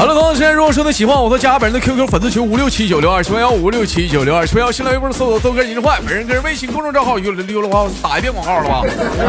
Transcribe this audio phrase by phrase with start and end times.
[0.00, 8.76] 好了，同时间如果说你喜欢我的，加本人的 QQ 粉丝群五六七九六二七八幺五六七九六二七八幺，新浪微博搜索豆哥你是坏，本人个人微信公众账号有溜了话打一遍广告了吧？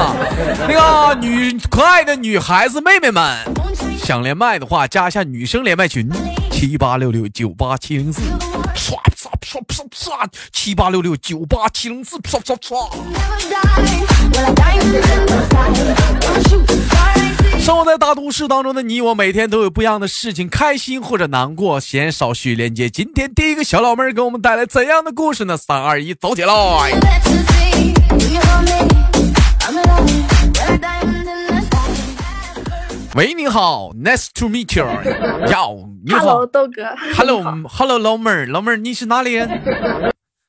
[0.02, 0.16] 啊，
[0.70, 3.38] 那个女可爱的女孩子妹妹们，
[4.02, 6.10] 想连麦的话加一下女生连麦群
[6.50, 8.22] 七八六六九八七零四，
[8.74, 12.90] 唰唰唰唰唰，七八六六九八七零四，唰唰唰。
[17.62, 21.80] 生活在大都市当中的你我，每天都有不一样的事情，开心或者难过。
[21.80, 25.56] 闲少许连接，今天第一个小老妹儿给我们带来怎样的故事呢？
[25.56, 26.54] 三二一，走起来！
[33.14, 34.88] 喂，你好，Nice to meet you。
[35.52, 36.84] 哟，你好，Hello，豆哥。
[37.16, 39.48] Hello，Hello，老妹儿，老妹儿，你是哪里人？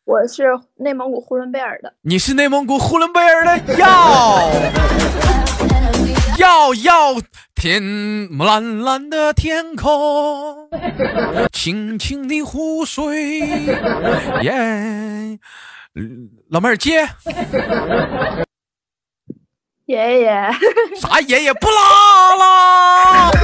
[0.06, 0.44] 我是
[0.78, 1.92] 内蒙古呼伦贝尔的。
[2.00, 3.74] 你是内蒙古呼伦贝尔的？
[3.76, 5.41] 哟。
[6.74, 7.22] 要要
[7.54, 10.68] 天蓝蓝的天空，
[11.52, 13.38] 清清的湖水，
[14.42, 15.38] 耶，
[16.48, 17.08] 老妹儿接，
[19.86, 20.50] 爷爷，
[21.00, 21.52] 啥爷爷？
[21.54, 23.30] 不拉了？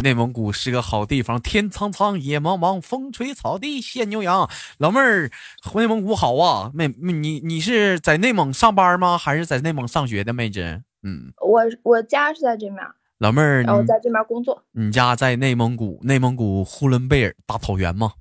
[0.00, 4.48] 内蒙古是个好地方，天苍苍，野茫茫，风吹草低见牛羊。
[4.78, 5.30] 老妹儿，
[5.74, 6.70] 内蒙古好啊！
[6.74, 9.16] 妹，你你是在内蒙上班吗？
[9.18, 10.82] 还是在内蒙上学的妹子？
[11.02, 12.78] 嗯，我我家是在这面。
[13.18, 14.62] 老妹儿，我在这面工作。
[14.72, 16.00] 你家在内蒙古？
[16.02, 18.12] 内蒙古呼伦贝尔大草原吗？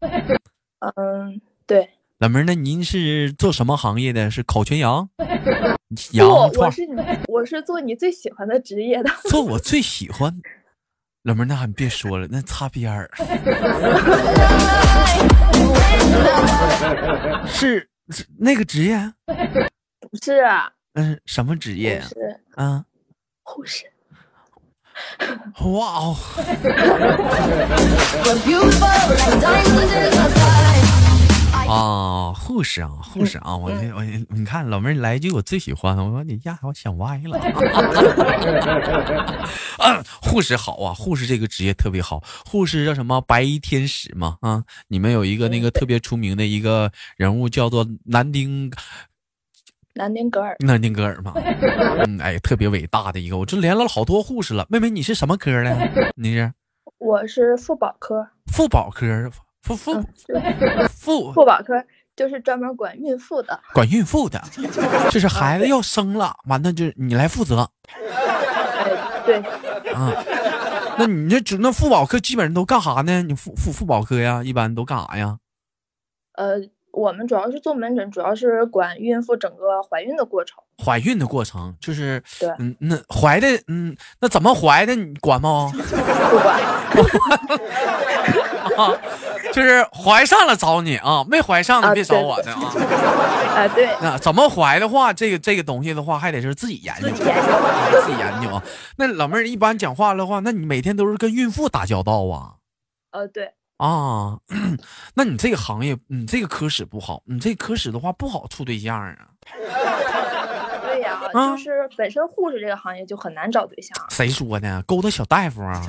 [0.95, 1.89] 嗯，对。
[2.19, 4.29] 老妹儿，那您是做什么行业的？
[4.29, 5.09] 是烤全羊？
[6.13, 9.09] 羊我是你，我是做你最喜欢的职业的。
[9.23, 10.39] 做我最喜欢。
[11.23, 13.07] 老妹儿，那还别说了，那擦边儿。
[17.47, 18.97] 是是那个职业？
[19.25, 19.33] 不
[20.21, 20.43] 是。
[20.93, 22.01] 嗯，什么职业？
[22.01, 22.15] 是
[22.55, 22.83] 啊，
[23.43, 23.85] 护士。
[25.59, 26.17] 哇哦！
[31.71, 33.55] 啊，护士啊，护士啊！
[33.55, 37.39] 我我你看，老妹儿来一句我最喜欢，我说你呀，我想歪了。
[39.79, 42.21] 啊，护士好啊，护士这个职业特别好。
[42.45, 43.21] 护士叫什么？
[43.21, 44.61] 白衣天使嘛啊！
[44.89, 48.69] 你们有一个那个特别出名的一个人物叫做南丁，
[49.93, 51.33] 南丁格尔，南丁格尔嘛。
[52.05, 53.37] 嗯，哎，特别伟大的一个。
[53.37, 54.67] 我这连了好多护士了。
[54.69, 56.11] 妹妹，你是什么科的？
[56.15, 56.51] 你是？
[56.97, 58.27] 我是妇保科。
[58.51, 59.31] 妇保科。
[59.61, 60.01] 妇妇
[60.89, 61.83] 妇妇保科
[62.15, 64.41] 就是专门管孕妇的，管孕妇的，
[65.09, 67.69] 就是孩子要生了，完了就你来负责。
[67.87, 69.37] 哎，对，
[69.93, 70.11] 啊，
[70.97, 73.21] 那你这主那妇保科基本上都干啥呢？
[73.23, 75.37] 你妇妇妇保科呀，一般都干啥呀？
[76.33, 76.59] 呃。
[76.91, 80.57] 我们主要是做门诊，主要是管孕妇整个怀孕的过程。
[80.83, 84.95] 怀孕的过程就是对，嗯，那怀的，嗯，那怎么怀的？
[84.95, 85.71] 你管吗？
[85.73, 86.59] 不管。
[88.77, 88.93] 啊，
[89.53, 92.61] 就是怀上了找你啊，没怀上的别找我的啊。
[93.55, 93.89] 啊，对。
[94.01, 98.63] 那怎么怀的话，这个这个东西的话，还得是自己研究，自己研究啊。
[98.97, 102.55] 那老妹儿一般讲话的话，那你每天都是跟孕妇打交道啊？
[103.11, 103.53] 呃，对。
[103.81, 104.37] 啊，
[105.15, 109.17] 那你这个行业，你这个科室不好，你这科室的话不好处对象啊。
[110.85, 113.97] 对呀，就是本身护士这个行业就很难找对象。
[114.09, 114.83] 谁说的？
[114.83, 115.81] 勾搭小大夫啊？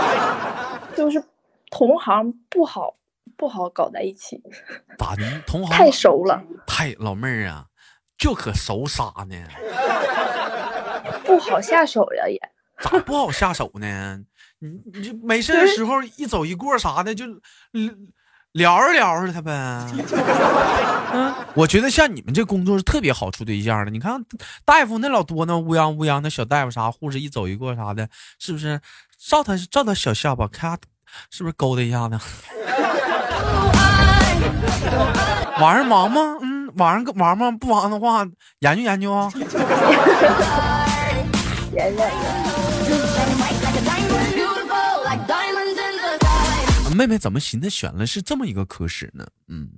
[0.96, 1.22] 就是
[1.70, 2.94] 同行不好，
[3.36, 4.42] 不好搞在一起。
[4.96, 5.22] 咋的？
[5.46, 6.42] 同行太熟了。
[6.66, 7.66] 太老妹儿啊，
[8.16, 9.36] 就可熟啥呢？
[11.26, 12.40] 不好下手呀，也。
[12.80, 14.20] 咋不好下手呢？
[14.60, 17.24] 你你就没事的时候一走一过啥的就
[18.52, 19.52] 聊着聊着他呗。
[21.12, 23.90] 嗯，我觉得像你们这工作是特别好处对象的。
[23.90, 24.22] 你看
[24.64, 28.08] 大夫那老多那，乌泱乌泱的小大夫啥护士一走一过啥的，
[28.38, 28.80] 是不是？
[29.18, 30.78] 照他照他小下巴，咔，
[31.30, 32.18] 是不是勾搭一下子？
[35.60, 36.38] 晚上忙吗？
[36.42, 37.50] 嗯，晚上忙吗？
[37.50, 38.26] 不忙的话，
[38.60, 39.30] 研究研究啊。
[41.72, 42.10] 研究研
[42.44, 42.49] 究。
[47.00, 49.26] 妹妹怎么寻思选了是这么一个科室呢？
[49.48, 49.70] 嗯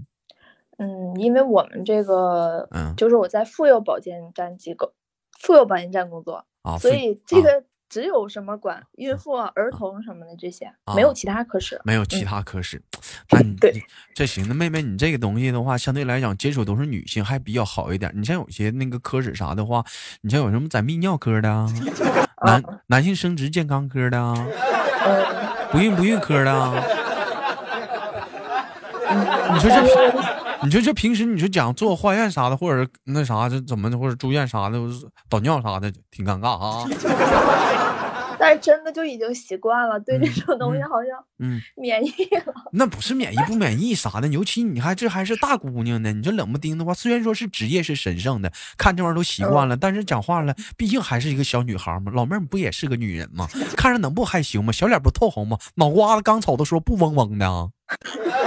[0.79, 4.93] 嗯，因为我们这个嗯，就是我在妇幼保健站机构，
[5.39, 12.83] 妇幼保健站工作啊，所以这个只有什么管孕妇、儿童什么的这些，没有其他科室，没有其他科室。
[13.31, 13.73] 那你对
[14.17, 18.13] 这行，那妹妹，你这个东西的话，相对来讲接触都是女性，还比较好一点。
[18.17, 19.85] 你像有些那个科室啥的话，
[20.23, 21.69] 你像有什么在泌尿科的啊，
[22.45, 24.35] 男男性生殖健康科的啊，
[25.71, 26.75] 不孕不育科的啊。
[29.55, 30.23] 你说这平，
[30.65, 34.79] 你说这平时你说讲做化验啥的，或者那啥这怎么的，或者住院啥的，
[35.29, 36.87] 导尿啥的，挺尴尬啊。
[38.39, 42.11] 但是真的就已经习惯了，对这种东西好像嗯免疫
[42.45, 42.53] 了。
[42.73, 52.11] 那不是免疫不免疫啥的，尤其你还这还是大姑娘呢，你这冷不丁的话，虽然说是职业是神圣的，看这玩意儿都习惯了，但是讲话了，毕竟还是一个小女孩嘛。
[52.13, 53.47] 老妹儿不也是个女人吗？
[53.77, 54.73] 看着能不害羞吗？
[54.73, 55.57] 小脸不透红吗？
[55.77, 57.69] 脑瓜子刚瞅的时候不嗡嗡的啊？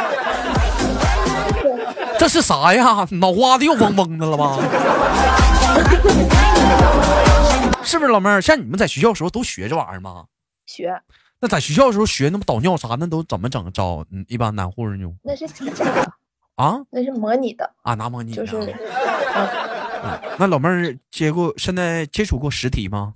[2.26, 3.08] 这是啥呀？
[3.12, 4.58] 脑瓜子又嗡嗡的了吧？
[7.86, 8.42] 是不是老妹儿？
[8.42, 10.26] 像你们在学校时候都学这玩意儿吗？
[10.66, 11.00] 学。
[11.40, 13.72] 那在学校的时候学那么导尿啥，那都怎么整？
[13.72, 15.08] 找一般男护士呢？
[15.22, 16.12] 那是假的
[16.56, 16.80] 啊？
[16.90, 17.94] 那是模拟的啊？
[17.94, 18.44] 拿模拟的。
[18.44, 18.76] 就是。
[20.40, 23.14] 那老妹儿接过，现在接触过实体吗？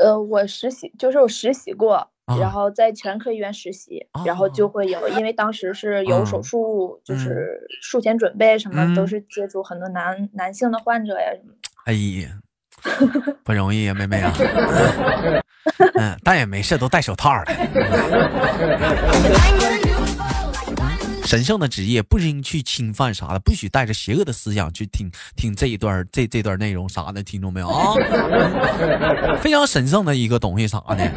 [0.00, 11.52] 呃，我实习就是我实习过，然后在全科医院实习，然后就会有，因为当时是有手术，就是术前准备什么，都是接触很多男男性的患者呀什么。
[11.84, 12.38] 哎呀。
[13.44, 14.30] 不容易呀，妹妹啊，
[15.96, 17.44] 嗯，但也没事，都戴手套了。
[21.24, 27.94] 神圣的职业不应去侵犯啥的，不许带着邪恶的思想去听听这一段这这段内容啥的，听着没有啊？
[29.40, 31.08] 非常神圣的一个东西啥的，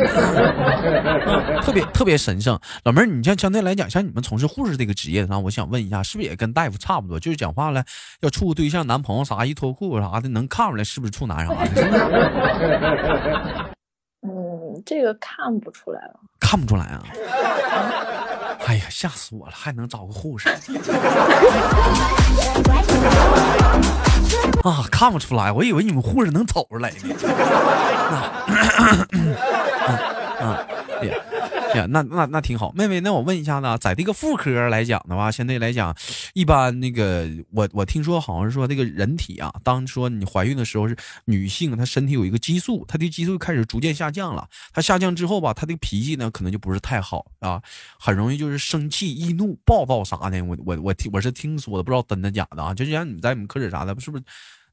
[1.62, 2.58] 特别特别神圣。
[2.84, 7.20] 老妹儿，你像相对来讲，像你们从事护士这个职业上，我想问一下，是不是也跟大夫差不多？
[7.20, 7.84] 就是讲话了，
[8.22, 11.70] 要处个对象、男朋友啥，一脱裤子啥的，能看出来是不是处男啥的？
[14.24, 17.04] 嗯，这个看不出来了，看不出来啊。
[18.66, 19.54] 哎呀，吓死我了！
[19.56, 20.50] 还能找个护士
[24.64, 24.84] 啊？
[24.92, 26.98] 看不出来，我以为你们护士能瞅出来呢。
[30.40, 30.66] 啊，
[31.02, 31.16] 哎呀。
[31.86, 35.96] 那那那挺好，妹妹，那我问一下呢，在这个妇科来讲的话，现在来讲，
[36.34, 47.62] 一般那个我我听说好像是说这个人体啊，当说你怀孕的时候是女性，她身体有一个激素，她的激素开始逐渐下降了，她下降之后吧，她的脾气呢可能就不是太好啊，
[48.00, 50.44] 很容易就是生气、易怒、暴躁啥的。
[50.44, 52.74] 我我我听我是听说的，不知道真的假的啊。
[52.74, 54.24] 就像你在你们科室啥的，是不是？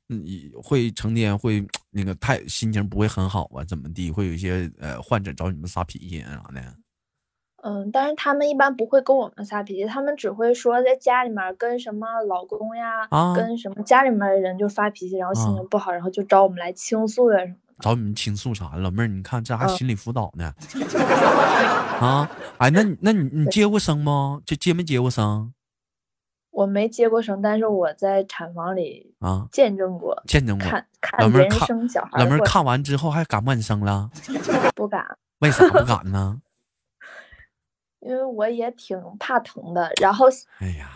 [0.07, 3.65] 你会成天会那个太心情不会很好啊？
[3.65, 4.11] 怎么地？
[4.11, 6.77] 会有一些呃患者找你们撒脾气啊啥的？
[7.67, 17.75] 嗯，但是他们一般不会跟我们撒脾气，他们只会说在家里面跟什么老公呀，跟什么家里面的人就发脾气，然后心情不好，然后就找我们来倾诉呀什么的。
[17.81, 18.77] 找你们倾诉啥？
[18.77, 20.53] 老妹儿，你看这还心理辅导呢？
[22.01, 22.31] 啊？
[22.59, 24.43] 哎，那你那你你接过生吗？
[24.45, 25.55] 就接没接过生？
[26.51, 30.69] 我没接过生，但是我在产房里啊见证过，见证过。
[30.69, 32.19] 看看别人生小孩。
[32.19, 34.11] 老妹儿看完之后还敢不敢生了？
[34.77, 35.03] 不敢。
[35.41, 36.39] 为啥不敢呢？
[38.05, 40.27] 因为我也挺怕疼的，然后，
[40.59, 40.91] 哎呀，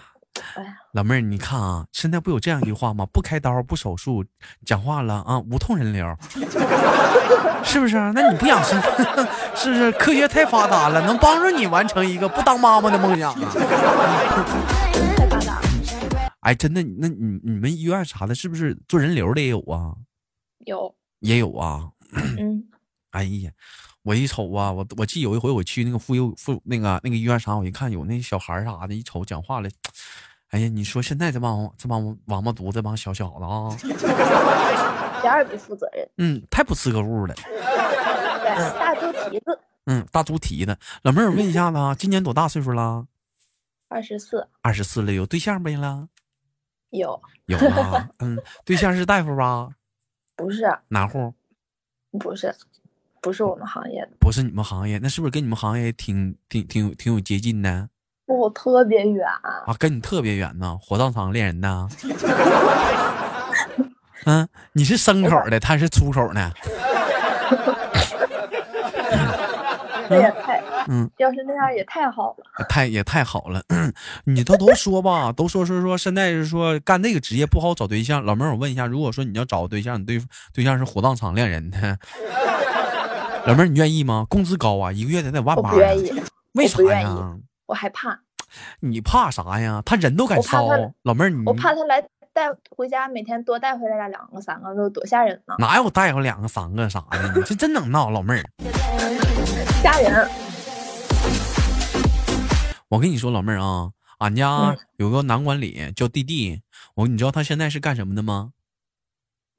[0.54, 3.06] 哎呀，老妹儿，你看啊，现在不有这样一句话吗？
[3.10, 4.22] 不开刀，不手术，
[4.66, 6.06] 讲话了啊，无痛人流，
[7.64, 7.96] 是不是？
[8.14, 8.78] 那你不养生，
[9.56, 9.90] 是不是？
[9.92, 13.40] 科学太发达了，能帮助你完成一个不当妈妈的梦想啊！
[15.16, 15.62] 太发达了。
[16.40, 19.94] 哎，真的，那你你们医院啥的，是不是做人流的也有啊？
[20.66, 21.88] 有，也有啊。
[22.38, 22.64] 嗯。
[23.18, 23.50] 哎呀。
[24.04, 29.68] 我一瞅啊，我我记有一回我去那个妇幼妇那个那个医院啥，我一看有那小孩啥的，一瞅讲话了，
[30.48, 43.06] 哎呀，你说现在这帮这帮王八犊子，这帮小小子啊，一点也不负责任，嗯，太不吃个物了，对，大猪蹄子，嗯，大猪蹄子，老妹儿，我问一下子啊，今年多大岁数了？
[43.88, 46.08] 二十四，二十四了，有对象没了？
[46.90, 49.68] 有，有啊，嗯，对象是大夫吧？
[50.34, 51.34] 不是，哪户？
[52.18, 52.54] 不是。
[53.20, 57.88] 不是我们行业的，不是你们行业，那是不是跟你们行业挺挺挺挺有接近的？
[58.26, 59.26] 不，特别远
[59.66, 61.88] 啊，跟你特别远呢，火葬场恋人呢？
[64.26, 66.52] 嗯， 你是牲口的， 他是粗口呢。
[70.08, 70.62] 这也太……
[70.90, 73.62] 嗯，要是那样也太好了，太也太好了。
[74.24, 78.24] 你都都说吧，都说说说，现在是说干这个职业不好找对象。
[78.24, 80.18] 老妹儿，我问一下，如果说你要找个对象，你对
[80.54, 81.98] 对象是火葬场恋人的？
[83.46, 84.26] 老妹儿，你愿意吗？
[84.28, 85.70] 工资高啊，一个月得得万八。
[85.70, 86.12] 不愿意，
[86.52, 87.36] 为啥呀？
[87.66, 88.20] 我害怕。
[88.80, 89.82] 你怕啥呀？
[89.84, 90.68] 他人都敢烧。
[91.02, 92.02] 老妹儿，你我怕他来
[92.32, 95.54] 带回家，每天多带回来两个三个，都多吓人呢。
[95.58, 97.32] 哪有带回两个三个啥的？
[97.36, 98.44] 你这真能闹，老妹儿。
[99.82, 100.28] 吓人。
[102.88, 106.62] 我跟你说，老妹儿啊，俺家有个男管理叫弟弟，
[106.94, 108.52] 我你知道他现在是干什么的吗？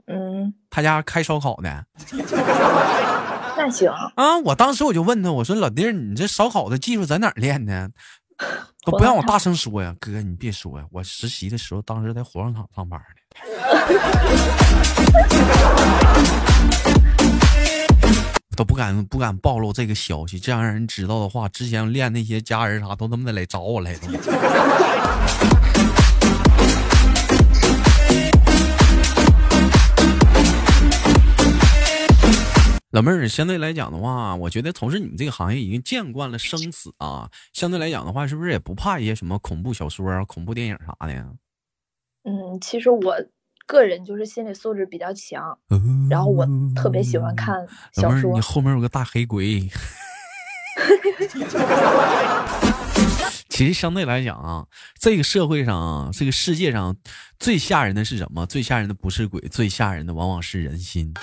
[0.07, 1.85] 嗯，他家开烧烤的。
[3.59, 4.37] 那行啊！
[4.45, 7.91] 我当时我就问他，我说老弟儿，你这烧烤的技术在哪儿练的？
[8.85, 13.05] 都不让我大声说呀，哥，你别说呀，我实习的时候当时在火葬场上班呢，
[18.55, 23.99] 都不敢不敢暴露这个消息，这样让人知道的话，之前练那些家人啥都他妈的来找我来了。
[32.91, 37.29] 老妹儿，相对来讲的话，我觉得从事你们这个行业已经见惯了生死啊。
[37.53, 41.27] 相对来讲的话，是不是也不怕一些什么恐怖小说啊、恐怖电影啥的呀？
[42.23, 43.15] 嗯，其实我
[43.67, 45.55] 个人就是心理素质比较强，
[46.09, 48.33] 然后我特别喜欢看小说。
[48.33, 49.69] 你后面有个大黑鬼。
[53.49, 54.65] 其实相对来讲啊，
[54.99, 56.97] 这个社会上啊，这个世界上
[57.39, 58.47] 最吓人的是什么？
[58.47, 61.13] 最吓人的不是鬼，最吓人的往往是人心。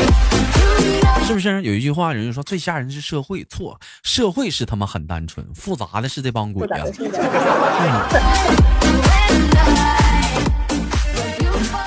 [1.26, 3.44] 是不是有一句话，人家说最吓人是社会？
[3.44, 6.84] 错，社会是他妈很单纯，复杂的是这帮鬼呀。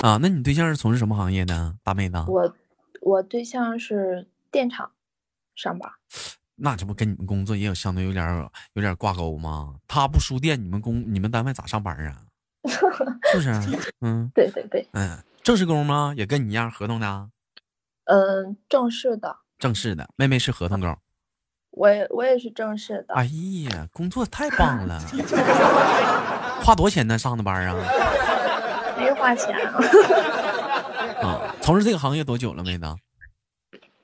[0.01, 2.17] 啊，那你对象是从事什么行业的，大妹子？
[2.27, 2.55] 我
[3.01, 4.91] 我对象是电厂
[5.55, 5.91] 上班。
[6.55, 9.75] 那这不跟你们工作也有相对有点有点挂钩吗？
[9.87, 12.21] 他不输电，你们工你们单位咋上班啊？
[13.31, 13.51] 是不是？
[14.01, 16.13] 嗯，对对对，嗯，正式工吗？
[16.15, 17.29] 也跟你一样合同的？
[18.05, 20.09] 嗯，正式的，正式的。
[20.15, 20.97] 妹妹是合同工，
[21.71, 23.13] 我也我也是正式的。
[23.15, 23.25] 哎
[23.69, 24.99] 呀，工作太棒了！
[26.63, 27.17] 花多少钱呢？
[27.17, 27.75] 上的班啊？
[28.97, 29.79] 没花钱啊。
[31.23, 32.85] 啊，从事这个行业多久了，妹子？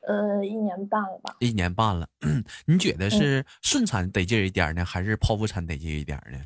[0.07, 1.35] 呃，一年半了吧。
[1.39, 2.07] 一年半了，
[2.65, 6.39] 你觉得是顺产得劲一点呢，还是剖腹产得劲一点呢？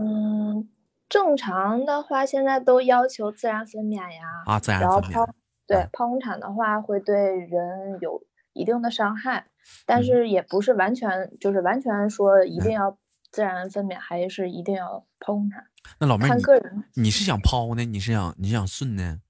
[0.00, 0.68] 嗯，
[1.08, 4.42] 正常的话，现在都要求自然分娩呀。
[4.44, 5.26] 啊，自然分娩。
[5.66, 9.46] 对剖宫产的话，会对人有一定的伤害，
[9.86, 12.96] 但是也不是完全就是完全说一定要
[13.30, 15.66] 自然分娩，还是一定要剖宫产。
[15.98, 17.84] 那老妹儿，看个人，你是想剖呢？
[17.84, 19.20] 你是想你想顺呢？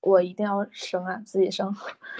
[0.00, 1.74] 我一定要生啊，自己生。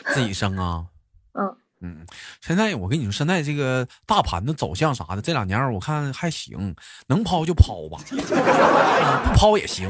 [0.06, 0.86] 自己生啊？
[1.34, 1.56] 嗯。
[1.80, 2.04] 嗯，
[2.40, 6.74] 现在我跟你说，现在这个大盘的走向啥的，这两年我看还行，
[7.06, 7.98] 能抛就抛吧，
[9.24, 9.88] 不抛也行。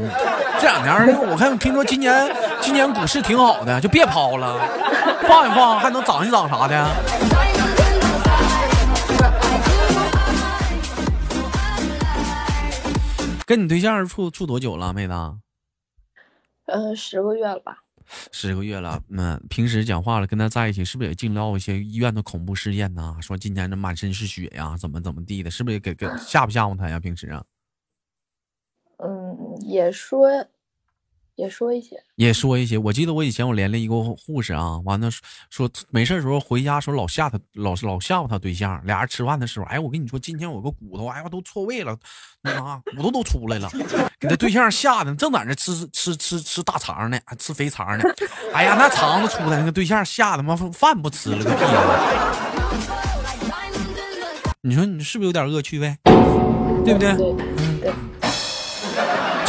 [0.60, 2.30] 这两年我看听说今年
[2.60, 4.58] 今年股市挺好的，就别抛了，
[5.22, 6.88] 放一放还能涨一涨啥的。
[13.46, 15.14] 跟你对象处处多久了，妹子？
[16.66, 17.78] 呃，十个月了吧。
[18.32, 23.16] 十个月了，嗯，平时讲话了，跟他在一起，是不是也净唠一些医院的恐怖事件呢？
[23.20, 26.98] 说今天这满身是血呀，怎么怎么地的，是不是也给给吓不吓唬他呀？
[26.98, 27.44] 平时啊，
[28.98, 30.46] 嗯，也说。
[31.38, 32.76] 也说一些，也说一些。
[32.76, 35.08] 我记得我以前我连了一个护士啊，完了
[35.50, 38.84] 说没事的时候回家时候老吓他，老是老吓唬他对象。
[38.84, 41.96] 俩人吃饭的时候，哎，我跟你说，今天我个骨头，哎呀，都错位了，
[42.42, 43.70] 那啊，骨头都出来了，
[44.18, 48.04] 给他对象吓得正在那吃吃吃吃大肠呢，吃肥肠呢。
[48.52, 51.62] 哎呀，那肠子出来，那个对象吓得妈饭不吃了个屁！
[54.60, 55.96] 你说你是不是有点恶趣味？
[56.84, 57.14] 对不对？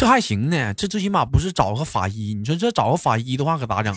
[0.00, 2.32] 这还行呢，这最起码不是找个法医。
[2.32, 3.94] 你说这找个法医的话可咋整？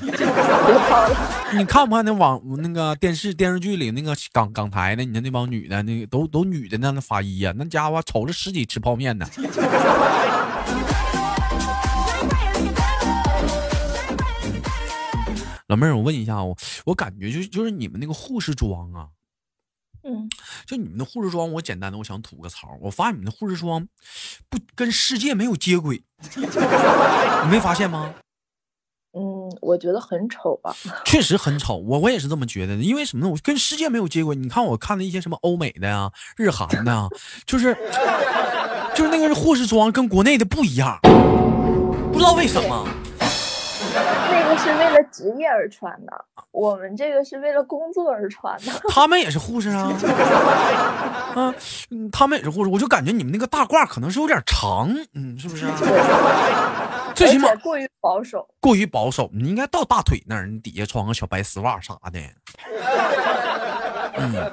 [1.58, 5.06] 你看不看那网那个电视电视剧里那个港港台的？
[5.06, 9.26] 你看那帮女的，那个都都女的那那法医呀，那家伙瞅着尸体吃泡面呢。
[15.70, 19.08] 老妹儿，我问一下，我我感觉就就是你们那个护士装啊。
[20.04, 20.30] 嗯，
[20.66, 22.78] 就你们的护士装，我简单的我想吐个槽。
[22.82, 23.88] 我发现你们的护士装
[24.50, 26.04] 不跟世界没有接轨，
[26.36, 28.14] 你没发现吗？
[29.16, 29.22] 嗯，
[29.62, 30.76] 我觉得很丑吧。
[31.06, 32.82] 确实很丑，我我也是这么觉得的。
[32.82, 33.32] 因为什么呢？
[33.32, 34.36] 我跟世界没有接轨。
[34.36, 37.08] 你看我看的一些什么欧美的呀、日韩的啊，
[37.46, 37.78] 就是
[38.96, 41.00] 就是那个护士装跟国内的不一样，
[42.12, 42.88] 不知道为什么。
[44.66, 48.72] 那个是为了职业而穿的，我们这个是为了工作而穿的。
[48.90, 49.92] 他们也是护士啊，
[51.36, 51.54] 啊，
[52.12, 52.70] 他们也是护士。
[52.70, 55.66] 我就感觉你们那个大褂可能是有点长，嗯，是不是？
[57.14, 59.30] 最起码过于保守，过于保守。
[59.34, 62.20] 你应该到大腿那儿，你底下穿个小白丝袜啥的。
[64.16, 64.52] 嗯，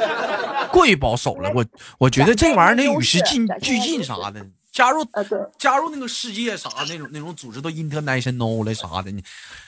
[0.72, 1.50] 过于保守了。
[1.54, 1.64] 我
[1.98, 4.44] 我觉得这玩意儿得与时俱俱进啥的。
[4.72, 5.04] 加入
[5.58, 9.22] 加入那个世界啥那种那种组织都 international 了啥的，你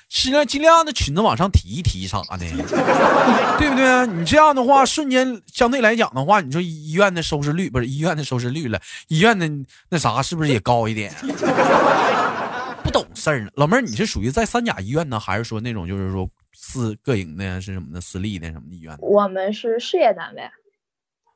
[0.09, 2.39] 尽量尽量的裙子往上提一提啥的，
[3.59, 4.07] 对不对？
[4.07, 9.49] 你这样的话，瞬间相对来讲的话，你说医院的收视率不是医院的收视率了，医院的
[9.89, 11.13] 那啥是不是也高一点？
[12.85, 18.97] 不懂事儿呢，老妹儿，你是属于在三甲医院呢，还是说那种就是说私个营的，是什么的私立的什么的医院？
[19.01, 20.43] 我们是事业单位。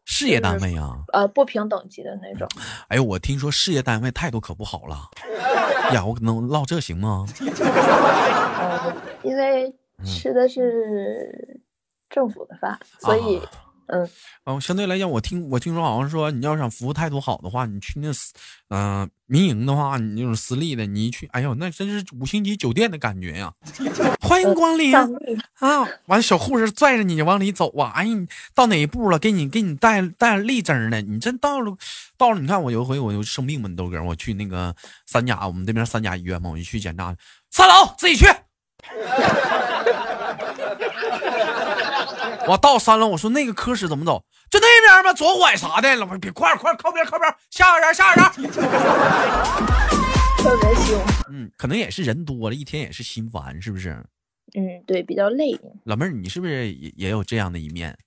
[0.07, 2.49] 事业单位呀，呃，不平等级的那种。
[2.89, 5.11] 哎呦，我听说事业单位态度可不好了。
[5.93, 7.27] 呀，我能唠这行吗？
[7.41, 11.61] 呃，因为吃的是
[12.09, 13.43] 政府的饭，所以。
[13.89, 14.09] 嗯，
[14.45, 18.33] 哦，相对来讲，我听我听说好像说，你要想服务态度好的话，你去那私，
[18.69, 23.53] 嗯，民营的话，你那种私立的，你一去，哎呦，那真是五星级酒店的感觉呀！
[24.21, 25.09] 欢迎光临啊！
[26.07, 27.93] 完了，小护士拽着你往里走啊！
[27.95, 29.19] 哎你，到哪一步了？
[29.19, 31.01] 给你给你带带立正呢？
[31.01, 31.77] 你真到了
[32.17, 34.75] 到了，你看我有一回我就生病嘛，豆哥，我去那个
[35.07, 37.15] 三甲，我们这边三甲医院嘛，我就去检查，
[37.51, 38.27] 三楼自己去。
[42.49, 44.25] 我到三楼，我说那个科室怎么走？
[44.51, 45.13] 就那边吧？
[45.13, 45.97] 左拐啥的？
[45.97, 48.31] 老妹别快快靠边靠边，下个人下个人。
[50.39, 51.01] 特别凶。
[51.31, 54.05] 嗯，可能也是人多了，一天也是心烦，是不是？
[54.55, 55.59] 嗯，对，比较累。
[55.85, 57.99] 老妹儿，你是不是也也有这样的一面？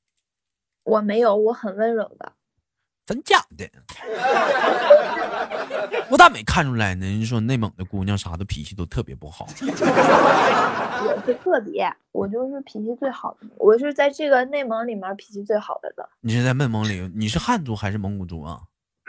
[0.83, 2.31] 我没有，我很温柔的。
[3.09, 3.67] 真假的？
[6.11, 7.07] 我咋没看出来呢？
[7.07, 9.47] 人说内蒙的姑娘啥的脾气都特别不好。
[9.61, 16.07] 我是特别，我就是脾气最好的，我是在这个内蒙里面脾气最好的了。
[16.21, 17.11] 你是在内蒙里？
[17.15, 18.59] 你是汉族还是蒙古族啊？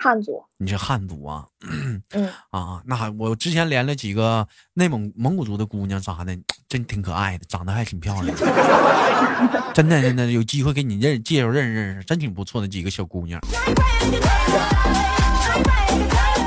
[0.03, 1.47] 汉族，你是汉族啊？
[1.61, 2.03] 嗯
[2.49, 6.35] 啊，那还我之前连了几个内蒙蒙古族的姑娘啥的，
[6.67, 9.73] 真挺可爱的，长得还挺漂亮的。
[9.75, 13.39] 真的真的，有机会给你认介绍认识认识，真挺不错的几个小姑娘。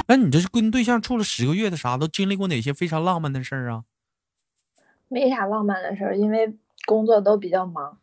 [0.08, 3.84] 那你这是跟对象处了十个月的啥，都经历过哪些非常浪漫的事儿啊？
[5.08, 6.58] 没啥浪漫的事儿，因为
[6.88, 8.00] 工作都比较忙。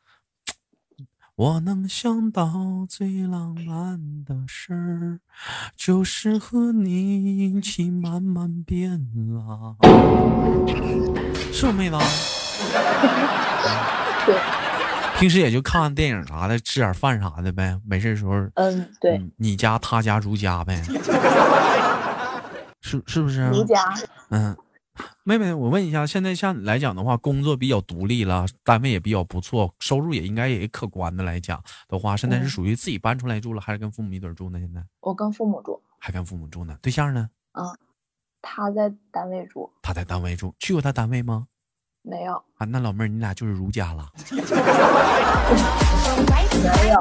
[1.41, 5.21] 我能想到最浪漫的事儿，
[5.75, 9.75] 就是和你一起慢慢变老。
[11.51, 11.97] 是不妹子？
[14.27, 14.39] 对。
[15.19, 17.75] 平时也就看看电影啥的，吃点饭啥的呗。
[17.87, 19.19] 没事时候，嗯，对。
[19.39, 20.83] 你家他家如家呗。
[22.83, 23.47] 是是不是？
[23.47, 23.83] 如家。
[24.29, 24.55] 嗯。
[25.25, 34.59] 妹妹，我问一下，现在像你来讲的话，工作比较独立了，单位也比较不错，收入也应该也可观的来讲的话，现在是属于自己搬出来住了，还是跟父母一堆住呢？
[34.59, 36.77] 现在我跟父母住，还跟父母住呢。
[36.83, 37.31] 对象呢？
[37.53, 37.65] 嗯，
[38.43, 39.71] 他在单位住。
[39.83, 41.47] 他在单位住，去过他单位吗？
[42.03, 42.35] 没有。
[42.57, 44.09] 啊，那老妹儿，你俩就是如家了。
[46.63, 46.99] 没有。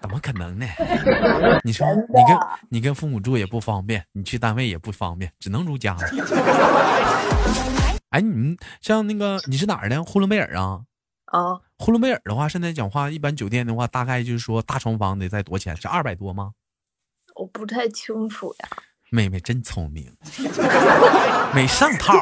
[0.00, 0.66] 怎么可能呢？
[1.64, 2.38] 你说你跟
[2.70, 6.02] 你跟父母住也不方便，你去单位也不方便，只能如家了。
[8.10, 10.02] 哎，你像那个你是哪儿的？
[10.02, 10.80] 呼伦贝尔啊？
[11.26, 15.76] 啊，呼伦贝尔的话，现在讲话一般酒店的话，大概就是说大床房得在多少钱？
[15.76, 16.52] 是二百多吗？
[17.36, 18.68] 我不太清楚呀。
[19.10, 20.14] 妹妹真聪明，
[21.54, 22.14] 没上套。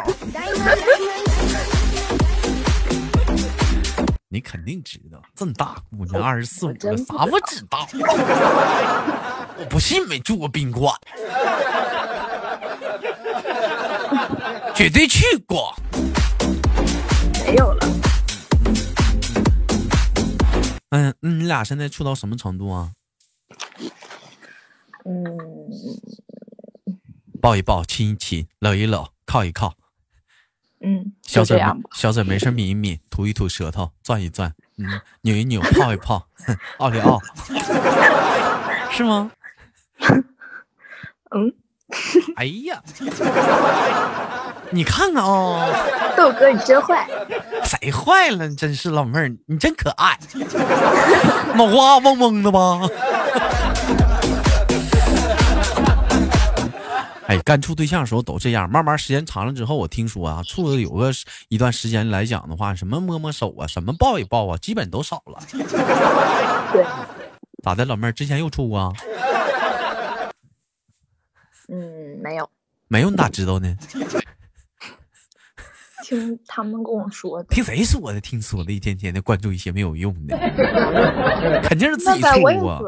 [4.37, 7.89] 你肯定知道，这么大姑娘二十四五了，啥不知道？
[9.57, 10.95] 我不信没住过宾馆。
[14.75, 15.75] 绝对去过，
[17.47, 17.89] 没有了。
[20.91, 22.93] 嗯那，你俩现在处到什么程度啊？
[25.07, 25.27] 嗯，
[27.41, 29.73] 抱一抱，亲一亲，搂一搂，靠一靠。
[30.81, 31.61] 嗯，小嘴
[31.95, 36.27] 小嘴没事抿一抿，吐一吐舌头，转一转，嗯，扭一扭，泡一泡，
[36.79, 37.19] 奥利奥，
[38.93, 39.31] 是吗？
[41.35, 41.53] 嗯。
[42.35, 42.83] 哎呀！
[44.71, 45.65] 你看看啊，
[46.17, 47.09] 豆哥你真坏，
[47.65, 48.53] 谁坏了？
[48.57, 50.19] 真是老妹儿，你真可爱，
[51.55, 52.81] 脑瓜嗡嗡的吧？
[57.29, 61.11] 哎，刚处对象的时候都这样，慢慢时间长了之后，我听说啊，处了有个
[61.49, 65.43] 一段时间来讲的话，什么摸摸手啊，什么抱一抱啊，基本都少了。
[66.73, 66.85] 对，
[67.63, 68.93] 咋的，老妹儿之前又处过？
[71.69, 72.49] 嗯，没有，
[72.87, 73.77] 没有，你咋知道呢？
[76.05, 77.49] 听他们跟我说的。
[77.51, 78.21] 听谁说的？
[78.21, 80.39] 听说的，一天天的关注一些没有用的，
[81.67, 82.29] 肯定是自己处
[82.67, 82.81] 啊。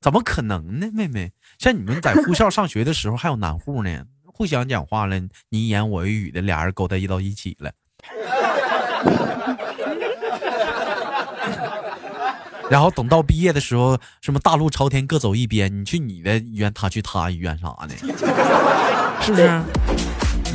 [0.00, 1.30] 怎么可能呢，妹妹？
[1.58, 7.70] 像你们在护校上学的时候，还有男护呢， 互相讲话了，你一言我一语的，俩人勾搭到一起了。
[12.70, 17.94] 然后等到毕业的时候，什么大路朝天各走一边，你去你的医院，他去他医院啥的，
[19.20, 19.46] 是不是？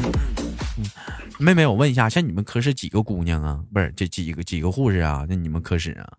[0.01, 0.11] 嗯，
[1.37, 3.59] 妹妹，我问一下，像你们科室几个姑娘啊？
[3.71, 5.23] 不是这几个几个护士啊？
[5.29, 6.09] 那你们科室啊？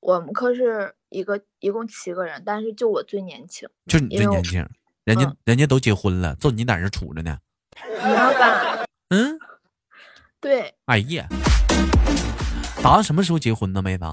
[0.00, 4.64] 我们科是一个一共七个人，但是就我最年轻，就你最年轻，
[5.04, 7.38] 人家人家都结婚了，就你在这杵着呢。
[7.82, 8.86] 你要干？
[9.10, 9.38] 嗯，
[10.40, 10.74] 对。
[10.86, 11.26] 哎呀，
[12.82, 14.04] 打算什么时候结婚呢，妹子？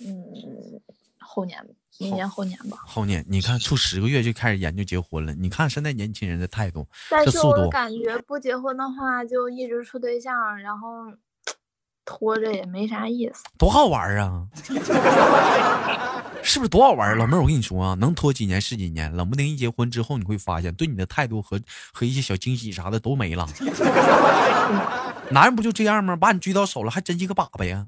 [0.00, 0.80] 嗯，
[1.20, 1.64] 后年，
[1.98, 2.78] 明年后年吧。
[2.86, 5.34] 后年，你看处十个月就开始研究结婚了。
[5.34, 11.12] 你看现在年轻人的态度，但是我感觉不结婚的话，就一直处对象，然后
[12.04, 13.42] 拖着也没啥意思。
[13.58, 14.42] 多好玩啊！
[16.42, 17.16] 是不是多好玩？
[17.16, 21.58] 老妹儿，我跟你说啊，能拖几年是几年，冷不丁一结婚之后，你会发现对你的态度和
[21.92, 23.46] 和一些小惊喜啥的都没了。
[25.30, 26.14] 男人不就这样吗？
[26.16, 27.86] 把你追到手了，还珍惜个粑粑呀？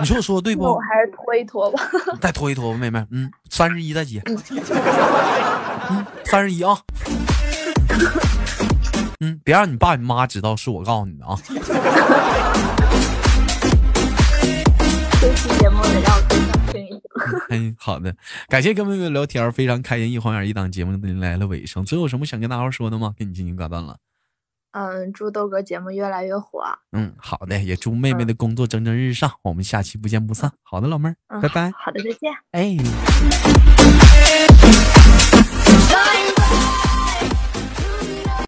[0.00, 0.64] 你说我说的对不？
[0.64, 1.82] 我还是拖一拖吧。
[2.20, 3.04] 再拖一拖吧，妹妹。
[3.10, 4.22] 嗯，三十一再结。
[4.26, 6.78] 嗯，三十一啊。
[9.20, 11.36] 嗯，别让你爸你妈知道是我告诉你的啊。
[15.20, 16.40] 这期节目得让我听
[16.86, 17.00] 一听。
[17.50, 18.14] 嗯，好的，
[18.48, 20.08] 感谢跟妹妹聊天，非常开心。
[20.12, 23.12] 一晃眼一档节目来了尾声，最后有什么想跟大伙说的吗？
[23.18, 23.96] 跟你进行挂断了。
[24.70, 26.62] 嗯，祝豆哥节目越来越火。
[26.92, 29.32] 嗯，好的，也祝妹妹的工作蒸蒸日上。
[29.42, 30.52] 我们下期不见不散。
[30.62, 31.72] 好的，老妹儿，拜拜。
[31.76, 32.32] 好的，再见。
[32.52, 32.76] 哎。